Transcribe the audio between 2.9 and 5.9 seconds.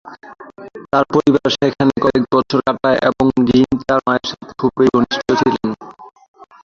এবং ডিন তার মায়ের সাথে খুব ঘনিষ্ঠ ছিলেন।